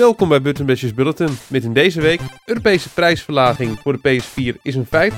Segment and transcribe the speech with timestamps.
[0.00, 1.28] Welkom bij Button Bashers Bulletin.
[1.48, 5.14] Met in deze week Europese prijsverlaging voor de PS4 is een feit.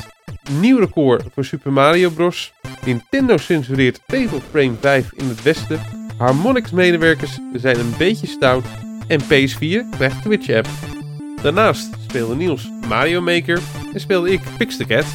[0.60, 2.52] Nieuw record voor Super Mario Bros.
[2.84, 5.80] Nintendo censureert Fatal Frame 5 in het westen.
[6.16, 8.64] Harmonix medewerkers zijn een beetje stout.
[9.08, 10.68] En PS4 krijgt Twitch app.
[11.42, 13.60] Daarnaast speelde Niels Mario Maker
[13.92, 15.06] en speelde ik Pix the Cat.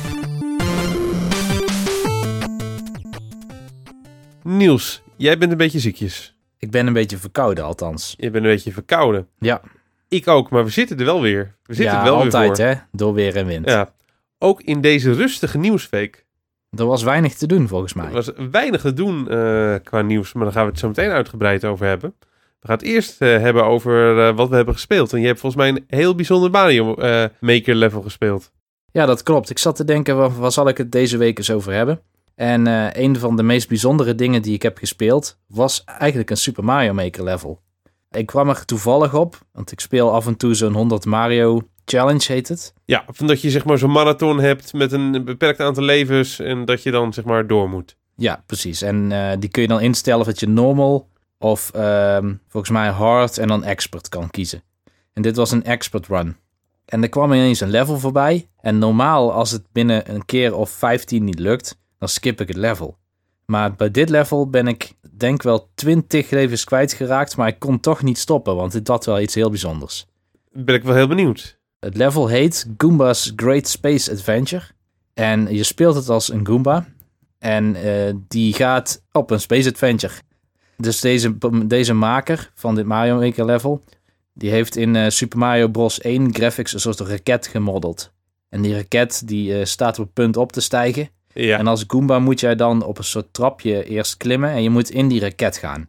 [4.44, 6.37] Niels, jij bent een beetje ziekjes.
[6.60, 8.14] Ik ben een beetje verkouden, althans.
[8.18, 9.28] Je bent een beetje verkouden.
[9.40, 9.62] Ja,
[10.08, 11.56] Ik ook, maar we zitten er wel weer.
[11.64, 13.64] We zitten ja er wel altijd weer hè, door weer en wind.
[13.66, 13.74] voor.
[13.74, 13.94] Ja.
[14.40, 16.26] Ook in deze rustige nieuwsweek
[16.70, 18.06] Er was weinig te doen volgens mij.
[18.06, 21.10] Er was weinig te doen eh, qua nieuws, maar daar gaan we het zo meteen
[21.10, 22.14] uitgebreid over hebben.
[22.60, 25.14] We gaan het eerst eh, hebben over eh, wat we hebben gespeeld.
[25.14, 26.96] En je hebt volgens mij een heel bijzonder Mario
[27.40, 28.52] Maker level gespeeld.
[28.92, 29.50] Ja, dat klopt.
[29.50, 32.02] Ik zat te denken, waar, waar zal ik het deze week eens over hebben?
[32.38, 36.38] En eh, een van de meest bijzondere dingen die ik heb gespeeld, was eigenlijk een
[36.38, 37.62] Super Mario Maker level.
[38.12, 42.24] Ik kwam er toevallig op, want ik speel af en toe zo'n 100 Mario Challenge
[42.34, 42.74] heet het.
[42.86, 46.66] Ja, van dat je zeg maar zo'n marathon hebt met een beperkt aantal levens en
[46.66, 47.98] dat je dan zeg maar door moet.
[48.16, 48.82] Ja, precies.
[48.82, 52.90] En eh, die kun je dan instellen of dat je normal of ehm, volgens mij
[52.90, 54.64] hard en dan expert kan kiezen.
[55.14, 56.36] En dit was een expert run.
[56.86, 58.50] En er kwam ineens een level voorbij.
[58.62, 62.58] En normaal als het binnen een keer of 15 niet lukt, dan skip ik het
[62.58, 62.98] level.
[63.46, 68.04] Maar bij dit level ben ik denk wel 20 levens kwijtgeraakt, maar ik kon toch
[68.04, 70.06] niet stoppen, want dit had wel iets heel bijzonders.
[70.52, 71.60] Ben ik wel heel benieuwd.
[71.80, 74.64] Het level heet Goomba's Great Space Adventure.
[75.14, 76.86] En je speelt het als een Goomba.
[77.40, 80.14] En eh, die gaat op een Space Adventure.
[80.78, 83.84] Dus deze, deze maker van dit Mario Maker level...
[84.34, 86.02] die heeft in eh, Super Mario Bros.
[86.02, 88.12] 1 graphics een soort raket gemodeld.
[88.50, 91.10] En die raket die eh, staat op het punt op te stijgen.
[91.44, 94.50] Ja, En als Goomba moet jij dan op een soort trapje eerst klimmen...
[94.50, 95.80] en je moet in die raket gaan.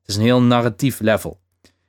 [0.00, 1.40] Het is een heel narratief level.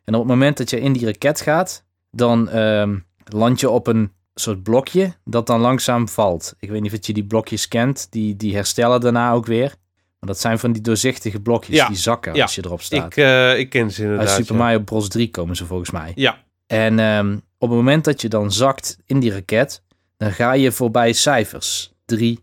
[0.03, 1.85] En op het moment dat je in die raket gaat...
[2.11, 6.55] dan ehm, land je op een soort blokje dat dan langzaam valt.
[6.59, 8.07] Ik weet niet of je die blokjes kent.
[8.09, 9.75] Die, die herstellen daarna ook weer.
[10.19, 12.41] Maar dat zijn van die doorzichtige blokjes Ja, die zakken ja.
[12.41, 13.05] als je erop staat.
[13.05, 14.35] ik, eh, ik ken ze Uit inderdaad.
[14.35, 14.61] Super ja.
[14.61, 15.07] Mario Bros.
[15.07, 16.11] 3 komen ze volgens mij.
[16.15, 19.83] Ja, En ehm, op het moment dat je dan zakt in die raket,
[20.17, 21.93] dan ga je voorbij cijfers.
[22.05, 22.39] 3,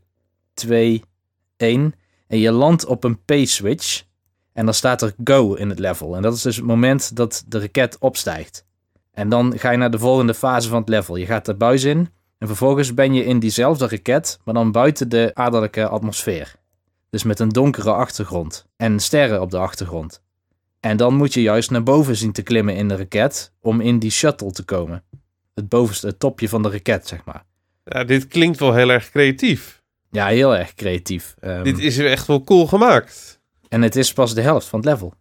[0.59, 1.03] 2,
[1.57, 1.95] 1.
[2.27, 4.03] En je landt op een P-switch.
[4.53, 6.17] En dan staat er go in het level.
[6.17, 8.67] En dat is dus het moment dat de raket opstijgt.
[9.13, 11.17] En dan ga je naar de volgende fase van het level.
[11.17, 12.09] Je gaat de buis in.
[12.39, 16.55] En vervolgens ben je in diezelfde raket, maar dan buiten de aardelijke atmosfeer.
[17.11, 18.67] Dus met een donkere achtergrond.
[18.77, 20.23] En sterren op de achtergrond.
[20.81, 23.99] En dan moet je juist naar boven zien te klimmen in de raket om in
[23.99, 25.03] die shuttle te komen.
[25.55, 27.45] Het bovenste, het topje van de raket, zeg maar.
[27.85, 29.78] ja, dit klinkt wel heel erg creatief.
[30.19, 31.35] Ja, heel erg creatief.
[31.41, 33.41] Ehm, Dit is echt wel cool gemaakt.
[33.69, 35.15] En het is pas de helft van het level.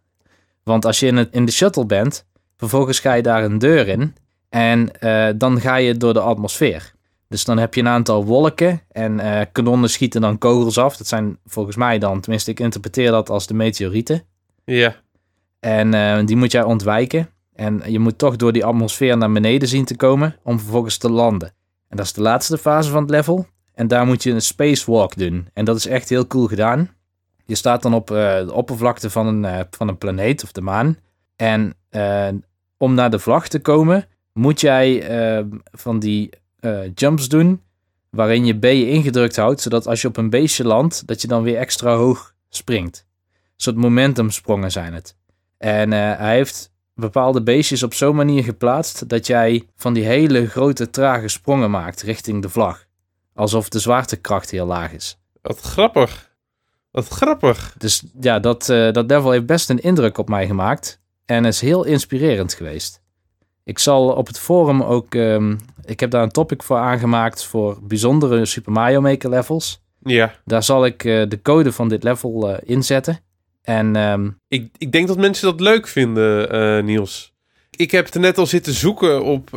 [0.62, 2.26] Want als je in, het, in de shuttle bent,
[2.56, 4.16] vervolgens ga je daar een deur in
[4.48, 6.92] en eh, dan ga je door de atmosfeer.
[7.28, 10.96] Dus dan heb je een aantal wolken en eh, kanonnen schieten dan kogels af.
[10.96, 14.22] Dat zijn volgens mij dan, tenminste ik interpreteer dat als de meteorieten.
[14.64, 14.96] Ja,
[15.60, 17.28] En eh, die moet jij ontwijken.
[17.54, 21.10] En je moet toch door die atmosfeer naar beneden zien te komen om vervolgens te
[21.10, 21.52] landen.
[21.88, 23.46] En dat is de laatste fase van het level.
[23.78, 25.48] En daar moet je een spacewalk doen.
[25.52, 26.90] En dat is echt heel cool gedaan.
[27.44, 30.60] Je staat dan op eh, de oppervlakte van een, eh, van een planeet of de
[30.60, 30.98] maan.
[31.36, 32.28] En eh,
[32.76, 35.06] om naar de vlag te komen, moet jij
[35.72, 36.30] van die
[36.94, 37.62] jumps doen.
[38.10, 41.42] Waarin je B ingedrukt houdt, zodat als je op een beestje landt, dat je dan
[41.42, 43.06] weer extra hoog springt.
[43.32, 45.16] Een soort momentumsprongen zijn het.
[45.58, 50.90] En hij heeft bepaalde beestjes op zo'n manier geplaatst dat jij van die hele grote
[50.90, 52.87] trage sprongen maakt richting de vlag.
[53.38, 55.18] Alsof de zwaartekracht heel laag is.
[55.42, 56.30] wat grappig.
[56.90, 57.74] Wat grappig.
[57.76, 61.00] Dus ja, dat, eh, dat level heeft best een indruk op mij gemaakt.
[61.24, 63.02] En is heel inspirerend geweest.
[63.64, 65.14] Ik zal op het forum ook...
[65.14, 69.82] ehm, ik heb daar een topic voor aangemaakt voor bijzondere Super Mario Maker levels.
[70.02, 73.18] Ja, Daar zal ik eh, de code van dit level eh, inzetten.
[73.62, 77.34] En ehm, ik, ik denk dat mensen dat leuk vinden, Niels.
[77.70, 79.52] Ik heb er net al zitten zoeken op,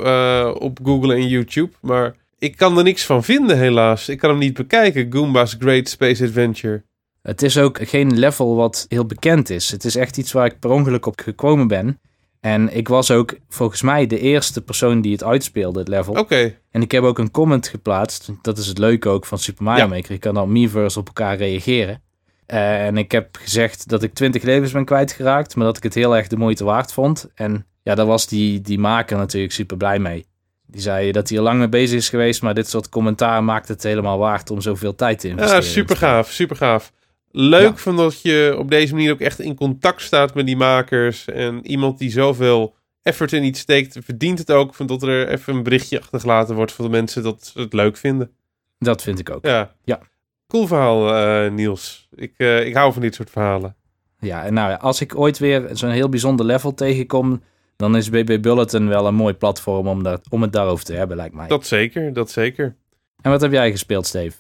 [0.60, 4.10] op Google en YouTube, maar ik kan er niks van vinden helaas.
[4.10, 6.84] Ik kan hem niet bekijken, Goomba's Great Space Adventure.
[7.22, 9.72] Het is ook geen level wat heel bekend is.
[9.72, 12.00] Het is echt iets waar ik per ongeluk op gekomen ben.
[12.40, 16.14] En ik was ook volgens mij de eerste persoon die het uitspeelde, het level.
[16.14, 18.30] Oké, En ik heb ook een comment geplaatst.
[18.42, 19.90] Dat is het leuke ook van Super Mario Ja.
[19.90, 20.12] Maker.
[20.14, 22.02] Je kan dan Miiverse op elkaar reageren.
[22.46, 25.56] En ik heb gezegd dat ik 20 levens ben kwijtgeraakt.
[25.56, 27.28] Maar dat ik het heel erg de moeite waard vond.
[27.36, 30.26] En ja, daar was die, die maker natuurlijk super blij mee.
[30.72, 32.42] Die zei dat hij er lang mee bezig is geweest.
[32.42, 35.64] Maar dit soort commentaar maakt het helemaal waard om zoveel tijd te investeren.
[35.64, 36.92] ja, super gaaf, super gaaf.
[37.32, 37.76] Leuk Ja.
[37.76, 41.26] van dat je op deze manier ook echt in contact staat met die makers.
[41.26, 45.56] En iemand die zoveel effort in iets steekt, verdient het ook van dat er even
[45.56, 48.32] een berichtje achtergelaten wordt voor de mensen dat ze het leuk vinden.
[48.80, 49.46] Dat vind ik ook.
[49.46, 49.76] Ja.
[49.84, 50.00] Ja.
[50.48, 52.08] Cool verhaal, eh, Niels.
[52.16, 53.76] Ik, eh, ik hou van dit soort verhalen.
[54.20, 57.42] Ja, en nou ja, als ik ooit weer zo'n heel bijzonder level tegenkom,
[57.76, 61.18] dan is BB Bulletin wel een mooi platform om, dat, om het daarover te hebben,
[61.18, 61.48] lijkt mij.
[61.48, 62.76] Dat zeker, dat zeker.
[63.22, 64.38] En wat heb jij gespeeld, Steve?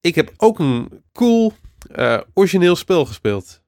[0.00, 1.52] Ik heb ook een cool
[1.90, 3.62] eh, origineel spel gespeeld.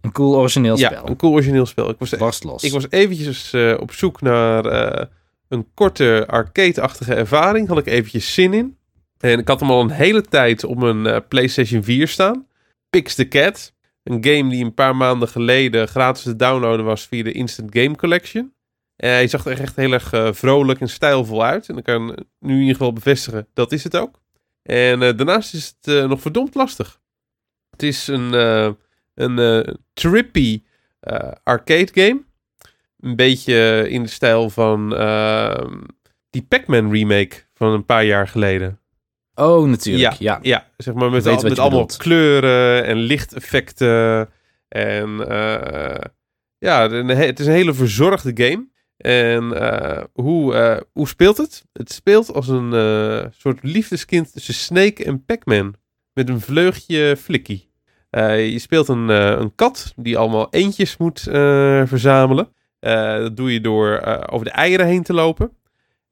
[0.00, 1.08] Een cool origineel ja, spel.
[1.08, 1.90] een cool origineel spel.
[1.90, 2.64] Ik was, Barst los.
[2.64, 5.06] ik was eventjes eh, op zoek naar eh,
[5.48, 7.68] een korte arcade-achtige ervaring.
[7.68, 8.76] Had ik eventjes zin in.
[9.18, 12.46] En ik had hem al een hele tijd op mijn PlayStation 4 staan.
[12.90, 13.72] Pix the Cat.
[14.02, 17.96] Een game die een paar maanden geleden gratis te downloaden was via de Instant Game
[17.96, 18.54] Collection.
[18.96, 21.68] En hij zag er echt heel erg eh, vrolijk en stijlvol uit.
[21.68, 22.06] En ik kan
[22.38, 24.20] nu in ieder geval bevestigen, dat is het ook.
[24.62, 27.00] En eh, daarnaast is het eh, nog verdomd lastig.
[27.72, 28.70] Het is een, eh,
[29.14, 30.62] een eh, trippy
[31.00, 32.24] eh, arcade game.
[33.00, 35.80] Een beetje in de stijl van ehm,
[36.30, 38.80] die Pac-Man remake van een paar jaar geleden.
[39.34, 40.12] Oh, natuurlijk.
[40.12, 40.38] Ja.
[40.42, 41.96] Ja, zeg maar met, al- met allemaal bedoelt.
[41.96, 44.28] kleuren en lichteffecten.
[44.68, 46.04] En eh,
[46.58, 48.68] ja, het is een hele verzorgde game.
[48.96, 51.64] En eh, hoe, eh, hoe speelt het?
[51.72, 52.70] Het speelt als een
[53.36, 55.74] soort liefdeskind tussen Snake en Pac-Man.
[56.12, 57.70] Met een vleugje flikkie.
[58.10, 61.20] Je speelt een, een kat die allemaal eentjes moet
[61.88, 62.48] verzamelen.
[62.80, 64.00] Dat doe je door
[64.30, 65.56] over de eieren heen te lopen.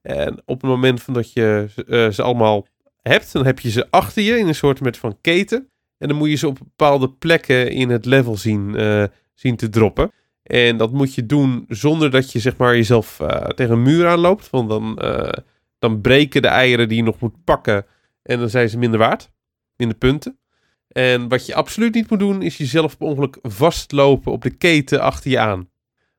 [0.01, 1.65] En op het moment van dat je
[2.13, 2.67] ze allemaal
[3.01, 5.71] hebt, dan heb je ze achter je in een soort met van keten.
[6.01, 9.03] En dan moet je ze op bepaalde plekken in het level zien, eh,
[9.33, 10.11] zien te droppen.
[10.43, 14.07] En dat moet je doen zonder dat je zeg maar jezelf eh, tegen een muur
[14.07, 14.49] aanloopt.
[14.49, 15.43] Want dan, eh,
[15.79, 17.85] dan breken de eieren die je nog moet pakken.
[18.23, 19.31] En dan zijn ze minder waard.
[19.75, 20.39] Minder punten.
[20.87, 25.01] En wat je absoluut niet moet doen, is jezelf per ongeluk vastlopen op de keten
[25.01, 25.69] achter je aan.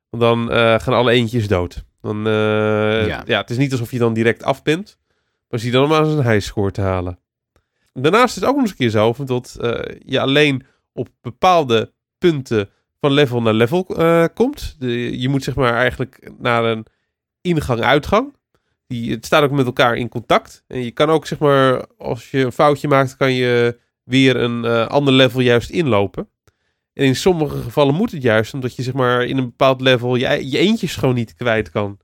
[0.09, 0.47] Want dan
[0.81, 1.85] gaan alle eentjes dood.
[2.01, 3.23] Dan, Ja.
[3.25, 3.41] ja.
[3.41, 4.97] het is niet alsof je dan direct af bent.
[5.53, 7.19] Maar zie dan om aan zijn highscore te halen.
[7.93, 11.93] Daarnaast is het ook nog eens een keer zo dat eh, je alleen op bepaalde
[12.17, 12.69] punten
[12.99, 14.75] van level naar level eh, komt.
[14.79, 16.85] Je moet zeg maar eigenlijk naar een
[17.41, 18.35] ingang-uitgang.
[18.87, 20.63] Die, het staat ook met elkaar in contact.
[20.67, 24.65] En je kan ook zeg maar, als je een foutje maakt, kan je weer een
[24.65, 26.29] eh, ander level juist inlopen.
[26.93, 30.15] En in sommige gevallen moet het juist, omdat je zeg maar in een bepaald level
[30.15, 31.99] je, je eentjes gewoon niet kwijt kan.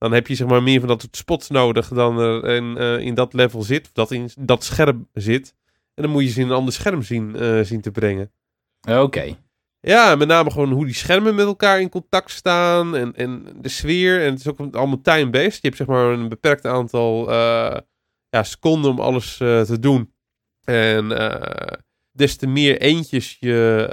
[0.00, 2.98] Dan heb je zeg maar meer van dat soort spots nodig dan er in, eh,
[2.98, 5.54] in dat level zit, of dat in dat scherm zit.
[5.94, 8.32] En dan moet je ze in een ander scherm zien, eh, zien te brengen.
[8.88, 9.36] Oké.
[9.80, 13.68] Ja, met name gewoon hoe die schermen met elkaar in contact staan en, en de
[13.68, 14.20] sfeer.
[14.20, 15.54] En het is ook allemaal time-based.
[15.54, 17.78] Je hebt zeg maar een beperkt aantal eh,
[18.28, 20.12] ja, seconden om alles te doen.
[20.64, 21.08] En
[22.12, 23.88] des te meer eentjes je,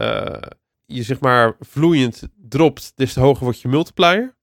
[0.85, 4.36] je zeg maar vloeiend dropt, des te hoger wordt je multiplier.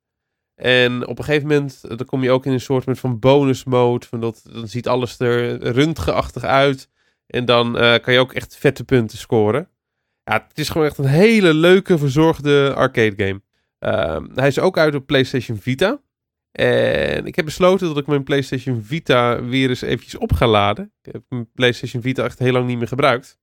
[0.55, 3.65] En op een gegeven moment, eh, dan kom je ook in een soort van bonus
[3.65, 4.07] mode.
[4.07, 6.89] Van dat, dan ziet alles er röntgenachtig uit.
[7.27, 9.69] En dan eh, kan je ook echt vette punten scoren.
[10.25, 13.43] Ja, het is gewoon echt een hele leuke, verzorgde arcade game.
[13.79, 16.01] Ehm, hij is ook uit op PlayStation Vita.
[16.53, 20.93] En ik heb besloten dat ik mijn PlayStation Vita weer eens eventjes op ga laden.
[21.03, 23.39] Ik heb mijn PlayStation Vita echt heel lang niet meer gebruikt.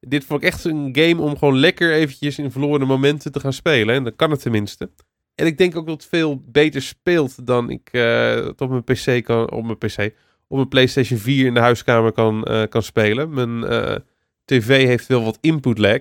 [0.00, 3.52] Dit vond ik echt een game om gewoon lekker eventjes in verloren momenten te gaan
[3.52, 3.94] spelen.
[3.94, 4.90] En dan kan het tenminste.
[5.36, 9.24] En ik denk ook dat het veel beter speelt dan ik het op mijn PC
[9.24, 10.14] kan, op mijn PC,
[10.48, 13.34] op mijn PlayStation 4 in de huiskamer kan, eh, kan spelen.
[13.34, 13.96] Mijn eh,
[14.44, 16.00] tv heeft wel wat input lag.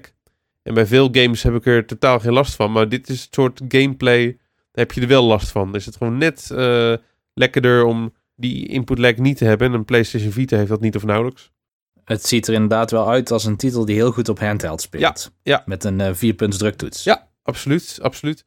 [0.64, 2.72] En bij veel games heb ik er totaal geen last van.
[2.72, 5.72] Maar dit is het soort gameplay, daar heb je er wel last van.
[5.72, 6.52] Dus het is gewoon net
[7.34, 9.68] lekkerder om die input lag niet te hebben.
[9.68, 11.52] En een PlayStation Vita heeft dat niet of nauwelijks.
[12.04, 15.32] Het ziet er inderdaad wel uit als een titel die heel goed op handheld speelt.
[15.44, 15.64] ja.
[15.66, 17.04] Met een eh vierpunts druktoets.
[17.04, 18.46] Ja, absoluut, absoluut.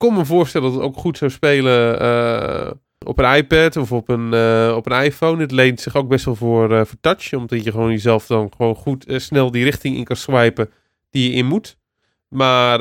[0.00, 2.70] Kon me voorstellen dat het ook goed zou spelen eh,
[3.06, 5.40] op een iPad of op een, eh, op een iPhone.
[5.40, 8.52] Het leent zich ook best wel voor, eh, voor touch, omdat je gewoon jezelf dan
[8.56, 10.70] gewoon goed snel die richting in kan swipen
[11.10, 11.76] die je in moet.
[12.28, 12.78] Maar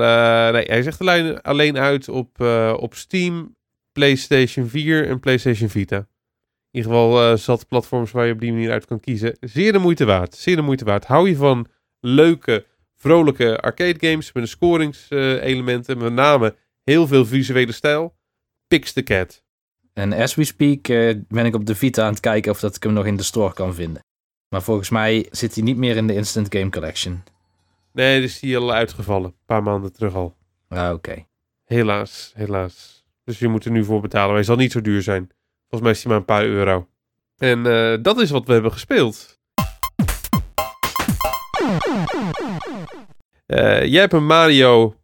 [0.52, 2.42] nee, hij zegt alleen, alleen uit op,
[2.76, 3.56] op Steam,
[3.92, 5.98] PlayStation 4 en PlayStation Vita.
[5.98, 6.06] In
[6.72, 9.38] ieder geval zat platforms waar je op die manier uit kan kiezen.
[9.40, 10.36] Zeer de moeite waard.
[10.36, 11.06] Zeer de moeite waard.
[11.06, 11.68] Hou je van
[12.00, 16.56] leuke, vrolijke arcade games met een scoringselementen, met name
[16.90, 18.16] heel veel visuele stijl.
[18.68, 19.44] Pix the Cat.
[19.94, 22.76] En as we speak eh, ben ik op de Vita aan het kijken of dat
[22.76, 24.04] ik hem nog in de store kan vinden.
[24.50, 27.24] Maar volgens mij zit hij niet meer in de Instant Game Collection.
[27.94, 29.30] Nee, dus die al uitgevallen.
[29.30, 30.36] Een paar maanden terug al.
[30.68, 31.26] Ah, oké.
[31.66, 33.06] Helaas, helaas.
[33.24, 34.28] Dus je moet er nu voor betalen.
[34.28, 35.30] Maar hij zal niet zo duur zijn.
[35.60, 36.88] Volgens mij is hij maar een paar euro.
[37.38, 39.40] En eh, dat is wat we hebben gespeeld.
[43.46, 44.96] Eh, jij hebt een Mario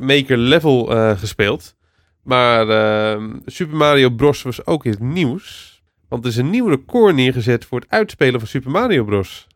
[0.00, 1.76] Maker level eh, gespeeld.
[2.22, 4.42] Maar ehm, Super Mario Bros.
[4.42, 5.76] was ook in het nieuws.
[6.08, 9.46] Want er is een nieuw record neergezet voor het uitspelen van Super Mario Bros.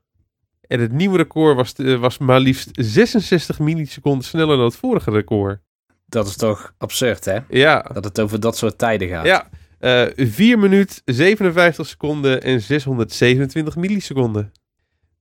[0.66, 5.10] En het nieuwe record was, eh, was maar liefst 66 milliseconden sneller dan het vorige
[5.10, 5.60] record.
[6.06, 7.38] Dat is toch absurd, hè?
[7.48, 9.26] Ja, Dat het over dat soort tijden gaat.
[9.26, 9.48] ja.
[9.78, 14.52] eh 4 minuut 57 seconden en 627 milliseconden.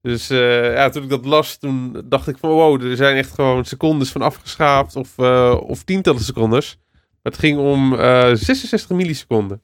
[0.01, 3.31] Dus eh, ja, toen ik dat las, toen dacht ik van wow, er zijn echt
[3.31, 6.77] gewoon secondes van afgeschaapt of, eh, of tientallen secondes.
[6.91, 9.61] Maar het ging om eh 66 milliseconden.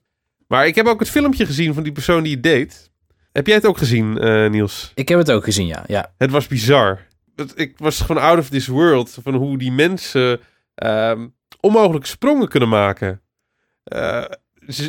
[0.48, 2.92] Maar ik heb ook het filmpje gezien van die persoon die het deed.
[3.32, 4.14] Heb jij het ook gezien,
[4.52, 4.92] Niels?
[4.96, 5.84] Ik heb het ook gezien, ja.
[5.88, 6.14] ja.
[6.18, 7.08] Het was bizar.
[7.36, 9.18] Het, ik was gewoon out of this world.
[9.24, 10.40] Van hoe die mensen
[10.76, 11.28] ehm,
[11.60, 13.22] onmogelijk sprongen kunnen maken.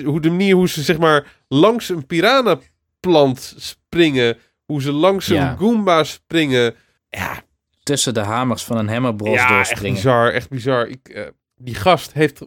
[0.05, 4.37] Hoe de manier hoe ze zeg maar langs een piranha-plant springen.
[4.73, 5.55] Hoe ze langs een Ja.
[5.59, 6.75] Goomba springen.
[7.09, 7.43] Ja,
[7.83, 9.95] Tussen de hamers van een Hammer Bros ja echt doorspringen.
[9.95, 10.33] bizar.
[10.33, 10.87] Echt bizar.
[10.87, 12.41] Ik, eh, die gast heeft,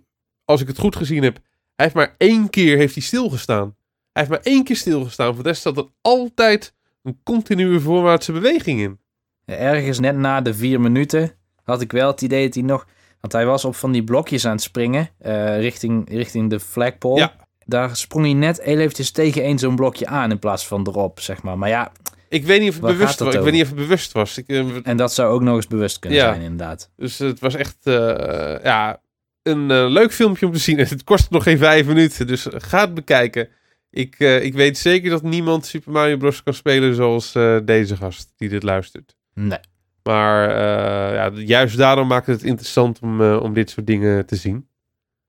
[0.46, 1.36] als ik het goed gezien heb,
[1.76, 3.76] hij heeft maar één keer heeft hij stilgestaan.
[4.12, 5.34] Hij heeft maar één keer stilgestaan.
[5.34, 6.74] Voor de rest zat er altijd
[7.04, 9.00] een continue voorwaartse beweging in.
[9.46, 11.32] Ergens net na de vier minuten
[11.64, 12.88] had ik wel het idee dat hij nog...
[13.20, 17.20] Want hij was op van die blokjes aan het springen eh, richting, richting de flagpole.
[17.20, 17.36] Ja.
[17.66, 21.20] Daar sprong hij net heel eventjes tegen één zo'n blokje aan in plaats van erop,
[21.20, 21.58] zeg maar.
[21.58, 21.92] Maar ja,
[22.32, 23.36] Ik weet niet of het Waar bewust was.
[23.36, 24.38] Ik weet niet of het bewust was.
[24.38, 26.26] Ik, eh, en dat zou ook nog eens bewust kunnen Ja.
[26.30, 26.92] zijn, inderdaad.
[26.96, 27.94] dus het was echt eh,
[28.64, 29.02] ja,
[29.44, 30.78] een eh, leuk filmpje om te zien.
[30.90, 33.50] Het kost nog geen vijf minuten, dus ga het bekijken.
[33.90, 36.44] Ik, eh, ik weet zeker dat niemand Super Mario Bros.
[36.44, 39.16] kan spelen zoals eh, deze gast die dit luistert.
[39.34, 39.60] Nee.
[40.04, 44.36] Maar eh, ja, juist daarom maakt het interessant om, eh, om dit soort dingen te
[44.36, 44.68] zien.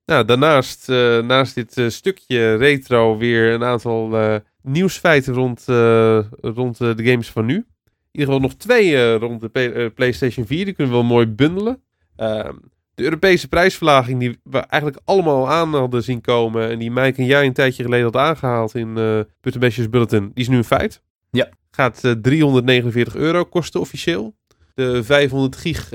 [0.05, 6.19] Nou, daarnaast, eh, naast dit eh, stukje retro, weer een aantal eh, nieuwsfeiten rond, eh,
[6.41, 7.55] rond eh, de games van nu.
[7.55, 10.65] In ieder geval nog twee eh, rond de PlayStation 4.
[10.65, 11.81] Die kunnen we wel mooi bundelen.
[12.15, 12.53] Ehm,
[12.95, 16.69] de Europese prijsverlaging die we eigenlijk allemaal aan hadden zien komen.
[16.69, 18.93] En die Mike en jij een tijdje geleden had aangehaald in
[19.41, 20.31] Puttenbestjes Bulletin.
[20.33, 21.01] Die is nu een feit.
[21.31, 21.49] Ja.
[21.71, 24.35] Gaat eh, 349 euro kosten officieel.
[24.73, 25.87] De 500 gig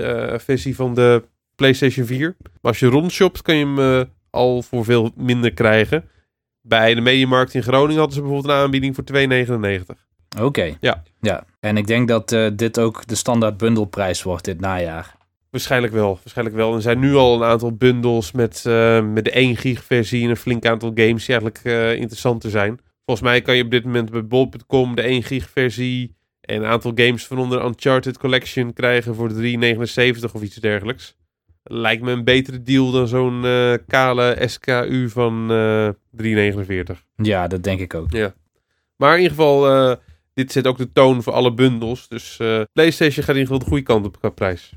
[0.43, 1.23] versie van de
[1.55, 2.37] PlayStation 4.
[2.39, 6.05] Maar als je rondshopt kan je hem al voor veel minder krijgen.
[6.69, 9.05] Bij de Mediamarkt in Groningen hadden ze bijvoorbeeld een aanbieding voor
[9.95, 10.43] 2,99.
[10.43, 10.77] Oké.
[10.81, 11.03] Ja.
[11.21, 11.45] ja.
[11.61, 15.17] En ik denk dat eh, dit ook de standaard bundelprijs wordt dit najaar.
[15.51, 16.75] Waarschijnlijk wel, waarschijnlijk wel.
[16.75, 20.31] Er zijn nu al een aantal bundles met, eh, met de 1 gig versie en
[20.31, 22.81] een flink aantal games die eigenlijk eh, interessant te zijn.
[23.05, 26.69] Volgens mij kan je op dit moment bij bol.com de 1 gig versie en een
[26.69, 31.18] aantal games van onder Uncharted Collection krijgen voor 3,79 of iets dergelijks.
[31.71, 35.89] Lijkt me een betere deal dan zo'n eh, kale SKU van eh
[36.23, 37.05] 3,49.
[37.17, 38.11] Ja, dat denk ik ook.
[38.97, 39.97] Maar in ieder geval, eh,
[40.35, 42.09] dit zet ook de toon voor alle bundels.
[42.09, 44.73] Dus eh, PlayStation gaat in ieder geval de goede kant op qua prijs.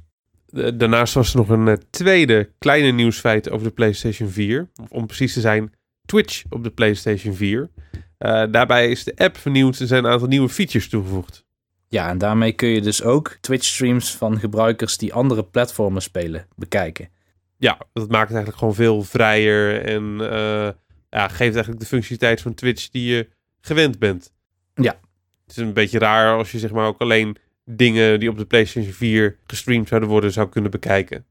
[0.51, 4.69] Eh, daarnaast was er nog een eh, tweede kleine nieuwsfeit over de PlayStation 4.
[4.81, 5.73] Of om precies te zijn,
[6.05, 7.69] Twitch op de PlayStation 4.
[8.17, 11.45] Eh, daarbij is de app vernieuwd en zijn een aantal nieuwe features toegevoegd.
[11.91, 17.09] Ja, en daarmee kun je dus ook Twitch-streams van gebruikers die andere platformen spelen bekijken.
[17.57, 20.69] Ja, dat maakt het eigenlijk gewoon veel vrijer en eh,
[21.09, 23.29] ja, geeft eigenlijk de functionaliteit van Twitch die je
[23.61, 24.33] gewend bent.
[24.75, 24.99] Ja.
[25.47, 28.45] Het is een beetje raar als je zeg maar ook alleen dingen die op de
[28.45, 31.25] PlayStation 4 gestreamd zouden worden zou kunnen bekijken.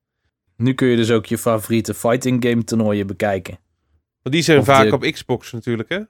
[0.57, 3.59] Nu kun je dus ook je favoriete fighting game toernooien bekijken.
[4.23, 6.01] Want die zijn Of vaak de- op Xbox natuurlijk hè?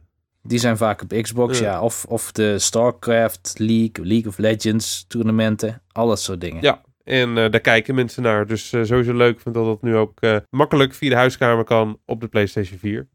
[0.43, 1.65] Die zijn vaak op Xbox, Ja.
[1.65, 1.81] ja.
[1.83, 6.63] Of, of de StarCraft League, League of Legends toernooien, al dat soort dingen.
[6.63, 6.83] Ja.
[7.05, 8.47] En eh, daar kijken mensen naar.
[8.47, 11.99] Dus eh, sowieso leuk vind dat dat nu ook eh, makkelijk via de huiskamer kan
[12.07, 13.09] op de PlayStation 4.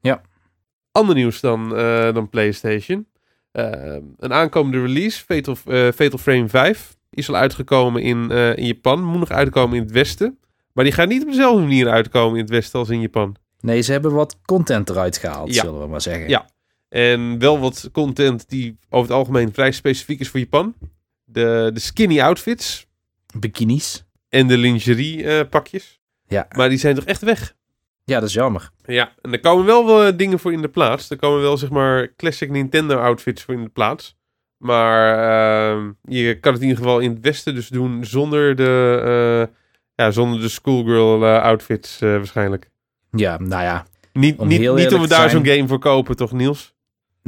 [0.00, 0.20] Ja.
[0.92, 1.68] Ander nieuws dan,
[2.14, 3.06] dan PlayStation.
[3.52, 5.54] Een aankomende release, Fatal,
[5.92, 9.02] Fatal Frame 5, is al uitgekomen in, in Japan.
[9.04, 10.38] Moet nog uitkomen in het westen.
[10.72, 13.36] Maar die gaat niet op dezelfde manier uitkomen in het westen als in Japan.
[13.60, 15.60] Nee, ze hebben wat content eruit gehaald, Ja.
[15.62, 16.28] zullen we maar zeggen.
[16.28, 16.46] Ja.
[16.88, 20.74] En wel wat content die over het algemeen vrij specifiek is voor Japan.
[21.24, 22.86] De, de skinny outfits
[23.38, 24.04] Bikinis.
[24.28, 26.00] en de lingerie eh, pakjes.
[26.26, 26.46] Ja.
[26.56, 27.56] Maar die zijn toch echt weg?
[28.08, 28.70] ja, dat is jammer.
[28.84, 31.10] Ja, en er komen wel wel dingen voor in de plaats.
[31.10, 34.16] Er komen wel zeg maar classic Nintendo outfits voor in de plaats.
[34.56, 35.18] Maar
[35.72, 39.54] ehm, je kan het in ieder geval in het westen dus doen zonder de, eh,
[39.94, 42.70] ja, zonder de schoolgirl eh, outfits eh, waarschijnlijk.
[43.10, 43.86] Ja, nou ja.
[44.12, 46.74] Niet, Om niet, niet of we daar zo'n game voor kopen, toch Niels?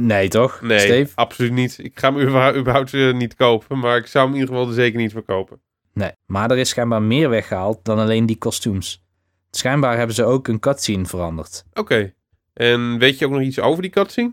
[0.05, 0.61] Nee, toch?
[0.61, 1.11] Nee, Steve?
[1.15, 1.77] absoluut niet.
[1.81, 4.75] Ik ga hem überhaupt, überhaupt niet kopen, maar ik zou hem in ieder geval er
[4.75, 5.61] zeker niet voor kopen.
[5.93, 6.11] Nee.
[6.25, 9.05] Maar er is schijnbaar meer weggehaald dan alleen die kostuums.
[9.51, 11.65] Schijnbaar hebben ze ook een cutscene veranderd.
[11.73, 12.13] Oké.
[12.53, 14.31] En weet je ook nog iets over die cutscene?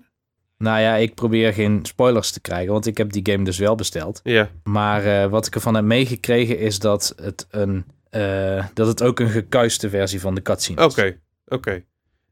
[0.59, 3.75] Nou ja, ik probeer geen spoilers te krijgen, want ik heb die game dus wel
[3.75, 4.21] besteld.
[4.23, 4.51] Ja.
[4.65, 9.21] Maar eh, wat ik ervan heb meegekregen is dat het, een, eh, dat het ook
[9.21, 10.93] een gekuiste versie van de cutscene is.
[10.93, 11.19] Oké.
[11.47, 11.73] Oké.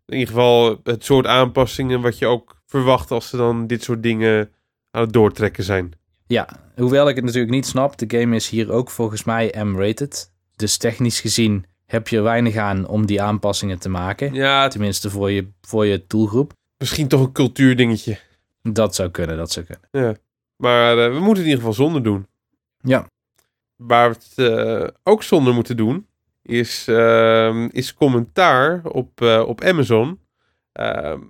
[0.07, 4.03] In ieder geval het soort aanpassingen wat je ook verwacht als ze dan dit soort
[4.03, 4.51] dingen
[4.91, 5.93] aan het doortrekken zijn.
[6.27, 10.33] Ja, hoewel ik het natuurlijk niet snap, de game is hier ook volgens mij M-rated.
[10.57, 14.35] Dus technisch gezien heb je er weinig aan om die aanpassingen te maken.
[14.35, 16.53] Ja, Tenminste voor je, voor je doelgroep.
[16.79, 18.19] misschien toch een cultuurdingetje.
[18.63, 19.89] Dat zou kunnen, dat zou kunnen.
[20.07, 20.17] Ja.
[20.57, 22.27] Maar eh, we moeten in ieder geval zonder doen.
[22.81, 23.07] Ja,
[23.77, 26.07] Waar we het eh, ook zonder moeten doen,
[26.43, 30.21] is, ehm, is commentaar op, eh, op Amazon
[30.73, 31.21] ehm,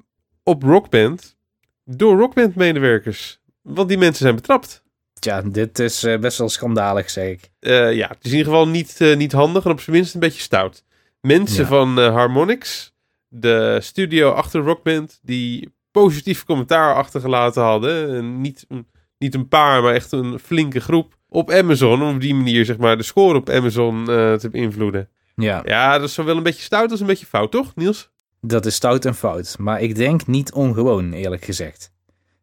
[0.49, 1.37] op Rockband
[1.85, 3.41] door Rockband-medewerkers.
[3.62, 4.83] Want die mensen zijn betrapt.
[5.19, 7.50] tja, dit is eh, best wel schandalig, zeg ik.
[7.61, 10.15] Eh, ja, het is in ieder geval niet, eh, niet handig en op zijn minst
[10.15, 10.85] een beetje stout.
[11.21, 11.69] Mensen Ja.
[11.69, 12.93] van Harmonix,
[13.29, 18.15] de studio achter Rockband, die positief commentaar achtergelaten hadden.
[18.17, 18.87] En niet, een-
[19.19, 21.15] niet een paar, maar echt een flinke groep.
[21.29, 25.09] Op Amazon, om op die manier zeg maar de score op Amazon te beïnvloeden.
[25.37, 28.11] Ja, Ja, dat is zowel een beetje stout als een beetje fout, toch, Niels?
[28.47, 29.57] Dat is stout en fout.
[29.59, 31.93] Maar ik denk niet ongewoon, eerlijk gezegd.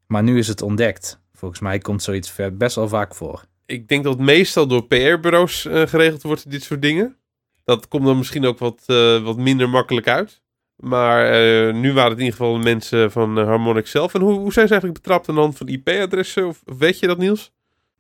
[0.08, 1.22] Maar nu is het ontdekt.
[1.34, 3.44] Volgens mij komt zoiets best wel vaak voor.
[3.66, 7.18] Ik denk dat het meestal door PR-bureaus eh, geregeld wordt, dit soort dingen.
[7.64, 10.42] Dat komt dan misschien ook wat, eh, wat minder makkelijk uit.
[10.76, 14.14] Maar eh, nu waren het in ieder geval de mensen van Harmonix zelf.
[14.14, 16.48] En hoe, hoe zijn ze eigenlijk betrapt aan de hand van IP-adressen?
[16.48, 17.52] Of, weet je dat, Niels?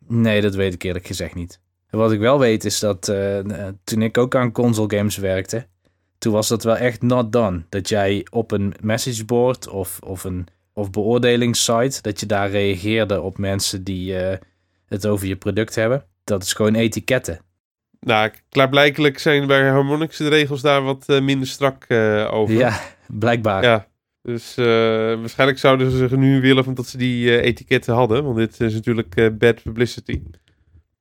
[0.07, 1.59] Nee, dat weet ik eerlijk gezegd niet.
[1.89, 3.11] Wat ik wel weet is dat
[3.83, 5.67] toen ik ook aan console games werkte,
[6.17, 7.63] toen was dat wel echt not done.
[7.69, 13.37] Dat jij op een messageboard of, of een of beoordelingssite, dat je daar reageerde op
[13.37, 14.37] mensen die eh,
[14.85, 16.05] het over je product hebben.
[16.23, 17.39] Dat is gewoon etiketten.
[17.99, 22.55] Nou, klaarblijkelijk zijn bij Harmonix de regels daar wat eh, minder strak eh, over.
[22.55, 23.63] Ja, blijkbaar.
[23.63, 23.87] Ja,
[24.21, 24.55] dus
[25.19, 28.23] waarschijnlijk zouden ze nu willen van dat ze die etiketten hadden.
[28.23, 30.21] Want dit is natuurlijk bad publicity.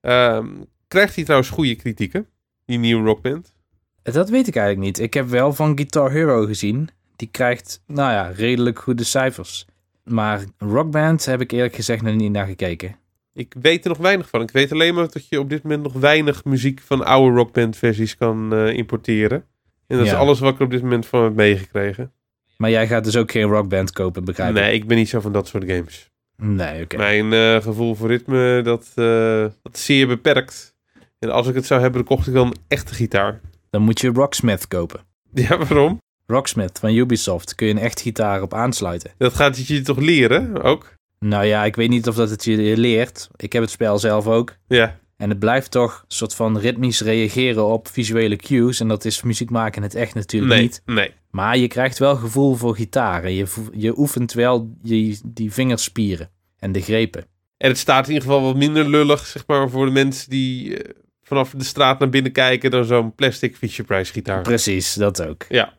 [0.01, 0.47] Ehm,
[0.89, 2.27] krijgt hij trouwens goede kritieken,
[2.65, 3.55] die nieuwe rockband?
[4.03, 4.99] Dat weet ik eigenlijk niet.
[4.99, 6.89] Ik heb wel van Guitar Hero gezien.
[7.17, 9.67] Die krijgt, nou ja, redelijk goede cijfers.
[10.05, 12.97] Maar Rockband heb ik eerlijk gezegd nog niet naar gekeken.
[13.35, 14.43] Ik weet er nog weinig van.
[14.43, 17.77] Ik weet alleen maar dat je op dit moment nog weinig muziek van oude rockband
[17.77, 19.45] versies kan eh, importeren.
[19.87, 22.13] En dat is alles wat ik er op dit moment van heb meegekregen.
[22.57, 24.63] Maar jij gaat dus ook geen Rockband kopen, begrijp ik?
[24.63, 26.11] Nee, ik ben niet zo van dat soort games.
[26.37, 26.97] Nee, oké.
[26.97, 30.77] Mijn eh, gevoel voor ritme, dat, eh, dat is zeer beperkt.
[31.19, 33.41] En als ik het zou hebben, dan kocht ik dan een echte gitaar.
[33.73, 35.01] Dan moet je Rocksmith kopen.
[35.35, 36.01] Ja, waarom?
[36.27, 39.11] Rocksmith van Ubisoft kun je een echt gitaar op aansluiten.
[39.19, 40.95] Dat gaat het je toch leren, ook?
[41.19, 43.29] Nou ja, ik weet niet of dat het je leert.
[43.37, 44.57] Ik heb het spel zelf ook.
[44.69, 48.81] Ja, En het blijft toch een soort van ritmisch reageren op visuele cues.
[48.81, 50.83] En dat is muziek maken in het echt natuurlijk nee, niet.
[50.85, 51.15] nee.
[51.31, 53.35] Maar je krijgt wel gevoel voor gitaren.
[53.35, 57.25] Je, je oefent wel die, die vingerspieren en de grepen.
[57.57, 60.77] En het staat in ieder geval wat minder lullig, zeg maar, voor de mensen die
[60.77, 60.95] eh,
[61.33, 64.43] vanaf de straat naar binnen kijken dan zo'n plastic Fisher Price gitaar.
[64.43, 65.45] Precies, dat ook.
[65.49, 65.73] Ja.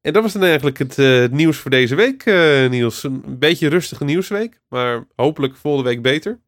[0.00, 3.02] En dat was dan eigenlijk het eh, nieuws voor deze week, eh, Niels.
[3.02, 6.38] Een beetje rustige nieuwsweek, maar hopelijk volgende week beter.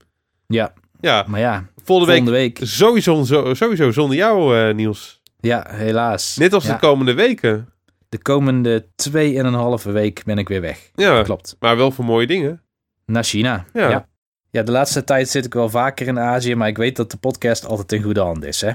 [0.46, 2.59] Ja, Ja, maar ja, volgende week volgende week.
[2.62, 5.20] sowieso, sowieso zonder jou, eh, Niels.
[5.40, 6.37] Ja, helaas.
[6.37, 7.68] Net als Ja, de komende weken.
[8.09, 10.90] de komende twee en een halve week ben ik weer weg.
[10.94, 11.57] Ja, Klopt.
[11.61, 12.62] maar wel voor mooie dingen.
[13.07, 13.64] Naar China.
[13.72, 13.88] Ja.
[13.90, 14.09] Ja.
[14.58, 14.62] Ja.
[14.62, 17.66] de laatste tijd zit ik wel vaker in Azië, maar ik weet dat de podcast
[17.66, 18.72] altijd in goede hand is, hè?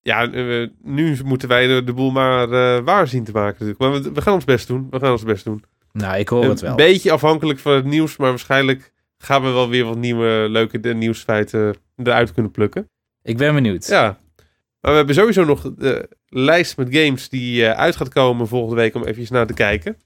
[0.00, 3.66] Ja, eh, nu moeten wij de, de boel maar eh, waar zien te maken.
[3.66, 3.78] natuurlijk.
[3.78, 4.86] Maar we, we gaan ons best doen.
[4.90, 5.64] We gaan ons best doen.
[5.92, 6.76] Nou, ik hoor het Een wel.
[6.76, 11.76] beetje afhankelijk van het nieuws, maar waarschijnlijk gaan we wel weer wat nieuwe leuke nieuwsfeiten
[11.96, 12.88] eruit kunnen plukken.
[13.22, 13.86] Ik ben benieuwd.
[13.86, 14.18] Ja.
[14.80, 18.76] Maar we hebben sowieso nog de lijst met games die eh, uit gaat komen volgende
[18.76, 19.96] week om even naar te kijken.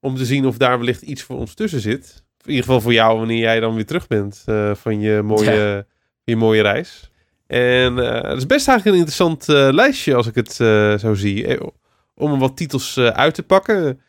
[0.00, 2.24] Om te zien of daar wellicht iets voor ons tussen zit.
[2.44, 5.86] In ieder geval voor jou wanneer jij dan weer terug bent eh, van je mooie,
[6.24, 7.10] je mooie reis.
[7.46, 10.52] En eh, het is best eigenlijk een interessant eh, lijstje als ik het
[11.00, 11.58] zo zie.
[12.14, 14.00] Om wat titels uit te pakken.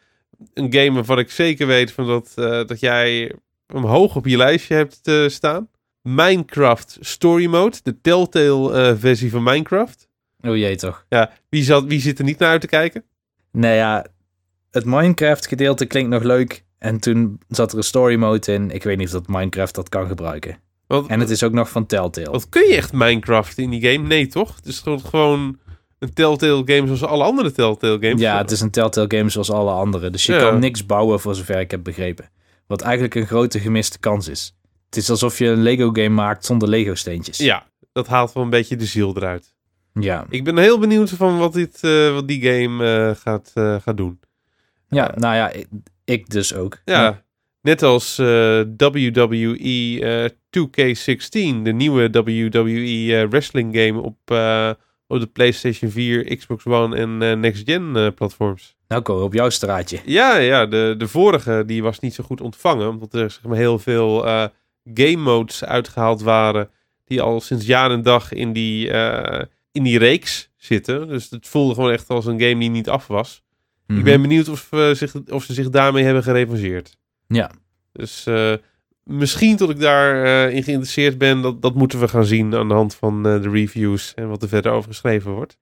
[0.53, 2.31] Een game waarvan ik zeker weet van dat,
[2.67, 3.35] dat jij
[3.67, 5.69] hem hoog op je lijstje hebt staan.
[6.01, 10.07] Minecraft Story Mode, de Telltale versie van Minecraft.
[10.41, 11.05] O jee, toch.
[11.09, 13.03] Ja, wie, zat, wie zit er niet naar uit te kijken?
[13.51, 14.05] Nou ja,
[14.71, 16.63] het Minecraft gedeelte klinkt nog leuk.
[16.81, 18.71] En toen zat er een story mode in.
[18.71, 20.57] Ik weet niet of dat Minecraft dat kan gebruiken.
[20.87, 22.31] Want, En het is ook nog van Telltale.
[22.31, 24.07] wat kun je echt Minecraft in die game?
[24.07, 24.55] Nee, toch?
[24.55, 25.59] Het is gewoon-
[25.99, 28.21] een Telltale game zoals alle andere Telltale games.
[28.21, 30.09] Ja, het is een Telltale game zoals alle andere.
[30.09, 30.39] Dus je Ja.
[30.39, 32.29] kan niks bouwen voor zover ik heb begrepen.
[32.67, 34.55] Wat eigenlijk een grote gemiste kans is.
[34.85, 37.37] Het is alsof je een Lego game maakt zonder Lego steentjes.
[37.37, 39.53] Ja, dat haalt wel een beetje de ziel eruit.
[39.93, 43.75] Ja, Ik ben heel benieuwd van wat, dit, eh, wat die game eh, gaat, eh,
[43.81, 44.19] gaat doen.
[44.89, 45.51] ja nou ja,
[46.11, 46.81] ik, dus ook.
[46.85, 47.23] Ja,
[47.61, 54.71] net als eh, WWE eh, 2K16, de nieuwe WWE eh, wrestling game op, eh,
[55.07, 58.75] op de PlayStation 4, Xbox One en eh, Next Gen eh, platforms.
[58.87, 59.99] Nou, komen we op jouw straatje.
[60.05, 63.57] Ja, ja de, de vorige die was niet zo goed ontvangen, omdat er zeg maar,
[63.57, 64.45] heel veel eh,
[64.93, 66.69] game modes uitgehaald waren
[67.05, 71.07] die al sinds jaar en dag in die, eh, in die reeks zitten.
[71.07, 73.43] Dus het voelde gewoon echt als een game die niet af was.
[73.91, 74.03] Ik Mhm.
[74.03, 76.97] ben benieuwd of, eh, zich, of ze zich daarmee hebben gerevancheerd.
[77.27, 77.51] Ja.
[77.91, 78.53] Dus eh,
[79.03, 82.73] misschien tot ik daarin in geïnteresseerd ben, dat, dat moeten we gaan zien aan de
[82.73, 85.57] hand van eh, de reviews en wat er verder over geschreven wordt.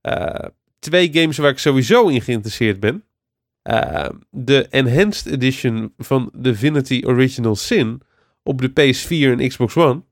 [0.00, 0.46] Eh,
[0.78, 3.04] twee games waar ik sowieso in geïnteresseerd ben.
[3.62, 8.00] Eh, de Enhanced Edition van Divinity Original Sin
[8.42, 10.02] op de PS4 en Xbox One.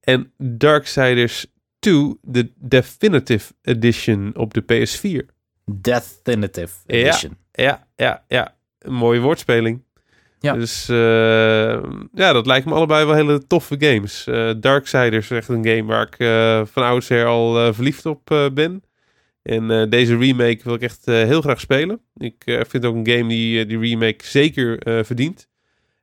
[0.00, 1.46] En Darksiders
[1.78, 5.34] 2, de Definitive Edition op de PS4.
[5.72, 6.74] Definitive.
[6.86, 7.36] Edition.
[7.52, 8.54] Ja, ja, ja.
[8.78, 9.84] Een mooie woordspeling.
[10.40, 10.52] Ja.
[10.52, 14.26] Dus eh, ja, dat lijkt me allebei wel hele toffe games.
[14.26, 18.82] Eh Darksiders is echt een game waar ik eh, van oudsher al verliefd op ben.
[19.42, 22.00] En deze remake wil ik echt heel graag spelen.
[22.16, 25.48] Ik vind ook een game die die remake zeker verdient.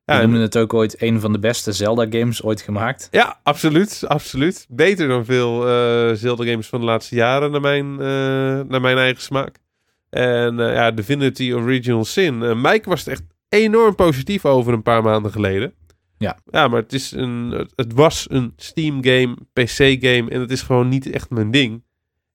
[0.05, 3.07] We Ja, en- noemen het ook ooit een van de beste Zelda-games ooit gemaakt.
[3.11, 4.65] ja, absoluut, absoluut.
[4.69, 8.97] Beter dan veel eh Zelda games van de laatste jaren naar mijn, eh, naar mijn
[8.97, 9.57] eigen smaak.
[10.09, 12.61] En eh, ja, Divinity Original Sin.
[12.61, 15.73] Mike was het echt enorm positief over een paar maanden geleden.
[16.17, 16.37] Ja.
[16.45, 20.61] Ja, maar het, is een, het, was een Steam game, PC game en het is
[20.61, 21.83] gewoon niet echt mijn ding.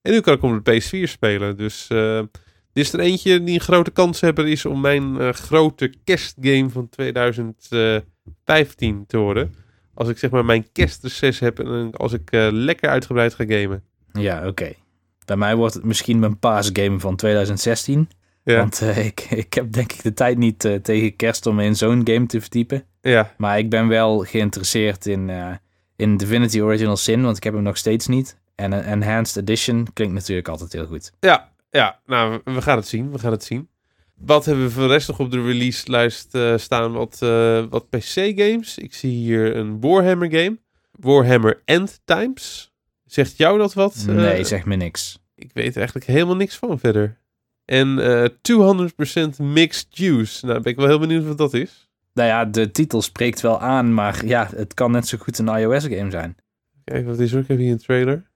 [0.01, 1.57] En nu kan ik op de PS4 spelen.
[1.57, 1.87] Dus
[2.79, 6.89] is er eentje die een grote kans hebben is om mijn eh, grote kerstgame van
[6.89, 9.55] 2015 te worden.
[9.93, 13.83] Als ik zeg maar mijn kerstreces heb en als ik eh, lekker uitgebreid ga gamen.
[14.13, 14.73] Ja, oké.
[15.25, 18.09] Bij mij wordt het misschien mijn paasgame van 2016.
[18.43, 21.59] Ja, Want eh, ik, ik heb denk ik de tijd niet eh, tegen kerst om
[21.59, 22.83] in zo'n game te verdiepen.
[23.01, 25.51] ja, Maar ik ben wel geïnteresseerd in, eh,
[25.95, 28.37] in Divinity Original Sin, want ik heb hem nog steeds niet.
[28.55, 31.11] En een Enhanced Edition klinkt natuurlijk altijd heel goed.
[31.19, 31.99] ja, ja.
[32.05, 33.11] Nou, we gaan het zien.
[33.11, 33.69] We gaan het zien.
[34.15, 36.91] Wat hebben we voor de rest nog op de release-lijst eh, staan?
[36.91, 38.77] Wat, eh, wat PC-games.
[38.77, 40.59] Ik zie hier een Warhammer game.
[40.91, 42.73] Warhammer End Times.
[43.05, 44.03] Zegt jou dat wat?
[44.07, 45.19] Nee, Eh, zeg me niks.
[45.35, 47.17] Ik weet er eigenlijk helemaal niks van verder.
[47.65, 50.45] En eh 200% mixed juice.
[50.45, 51.89] Nou, ben ik wel heel benieuwd wat dat is.
[52.13, 55.47] Nou ja, de titel spreekt wel aan, maar ja, het kan net zo goed een
[55.47, 56.35] iOS-game zijn.
[56.83, 57.39] Kijk, wat is er?
[57.39, 58.28] Ik heb hier een trailer.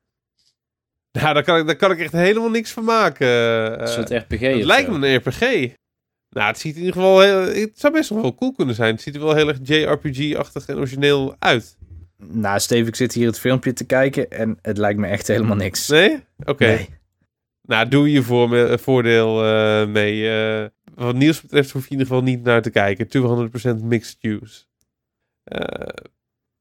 [1.21, 3.27] Nou, daar kan ik, daar kan ik echt helemaal niks van maken.
[3.27, 4.97] Een Eh, soort RPG het lijkt zo.
[4.97, 5.39] me een RPG.
[6.29, 8.93] Nou, het ziet in ieder geval heel, Het zou best nog wel cool kunnen zijn.
[8.93, 11.77] Het ziet er wel heel erg JRPG-achtig en origineel uit.
[12.17, 15.55] Nou, Steve, ik zit hier het filmpje te kijken en het lijkt me echt helemaal
[15.55, 15.87] niks.
[15.87, 16.23] Nee?
[16.45, 16.65] Oké.
[16.65, 16.89] Nee.
[17.61, 20.29] Nou, doe je voor me, eh, voordeel eh, mee.
[20.31, 23.07] eh, wat nieuws betreft hoef je in ieder geval niet naar te kijken.
[23.07, 24.63] 200% mixed juice.
[25.43, 25.87] Eh,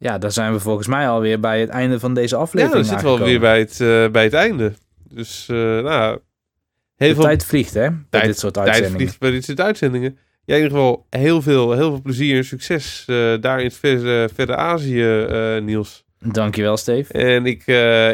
[0.03, 2.85] Ja, daar zijn we volgens mij alweer bij het einde van deze ja, aflevering dan
[2.85, 4.73] zitten we alweer bij het, eh, bij het einde.
[5.09, 6.19] Dus, eh, nou...
[6.97, 7.91] Heel veel tijd vliegt, hè?
[7.91, 9.01] Bij Tijd- dit soort tijd uitzendingen.
[9.01, 10.19] vliegt bij dit soort uitzendingen.
[10.45, 13.75] Ja, in ieder geval heel veel, heel veel plezier en succes eh, daar in het
[13.77, 15.27] verre, verre Azië,
[15.63, 16.05] Niels.
[16.19, 17.13] Dankjewel, Steve.
[17.13, 17.67] En ik,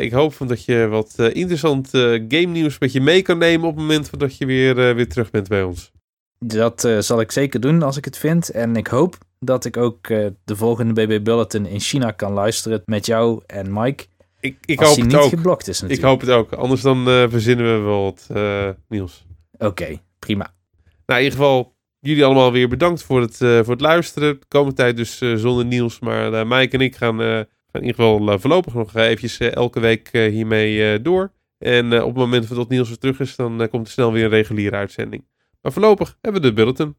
[0.02, 3.68] ik hoop dat je wat eh, interessant eh, game nieuws met je mee kan nemen
[3.68, 5.92] op het moment dat je weer, weer terug bent bij ons.
[6.38, 8.50] Dat zal ik zeker doen als ik het vind.
[8.50, 12.82] En ik hoop dat ik ook eh, de volgende BB Bulletin in China kan luisteren
[12.84, 14.04] met jou en Mike.
[14.40, 15.28] Ik, ik als hoop hij het niet ook.
[15.28, 16.08] geblokt is Ik natuurlijk.
[16.08, 16.52] hoop het ook.
[16.52, 19.26] Anders dan eh, verzinnen we wel wat, eh, Niels.
[19.58, 20.54] Oké, prima.
[21.06, 24.40] Nou, in ieder geval, jullie allemaal weer bedankt voor het, voor het luisteren.
[24.40, 28.38] De komende tijd dus zonder Niels, maar Mike en ik gaan, gaan in ieder geval
[28.38, 31.32] voorlopig nog eventjes elke week hiermee door.
[31.58, 34.30] En op het moment dat Niels weer terug is, dan komt er snel weer een
[34.30, 35.24] reguliere uitzending.
[35.62, 36.96] Maar voorlopig hebben we de bulletin.